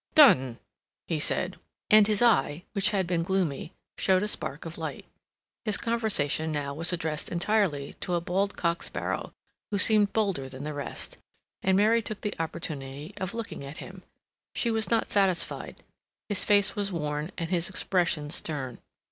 [0.15, 0.57] "Done!"
[1.07, 1.57] he said;
[1.91, 5.05] and his eye, which had been gloomy, showed a spark of light.
[5.63, 9.31] His conversation was now addressed entirely to a bald cock sparrow,
[9.69, 11.17] who seemed bolder than the rest;
[11.61, 14.01] and Mary took the opportunity of looking at him.
[14.55, 15.83] She was not satisfied;
[16.29, 18.79] his face was worn, and his expression stern.